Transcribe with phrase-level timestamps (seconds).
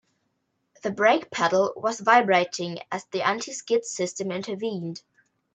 [0.81, 5.03] The brake pedal was vibrating as the anti-skid system intervened.